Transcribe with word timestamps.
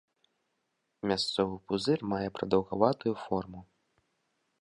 Мясцовы 1.11 1.57
пузыр 1.71 1.99
мае 2.13 2.29
прадаўгаватую 2.39 3.13
форму. 3.25 3.61